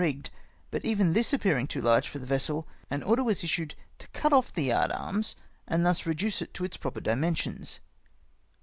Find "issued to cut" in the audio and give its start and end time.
3.43-4.33